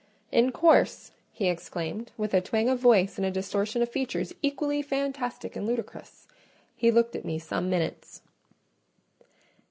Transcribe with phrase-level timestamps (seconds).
[0.31, 4.81] "In course!" he exclaimed, with a twang of voice and a distortion of features equally
[4.81, 6.27] fantastic and ludicrous.
[6.75, 8.23] He looked at me some minutes.